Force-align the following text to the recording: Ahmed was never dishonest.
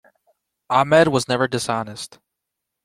Ahmed 0.67 1.09
was 1.09 1.27
never 1.27 1.47
dishonest. 1.47 2.17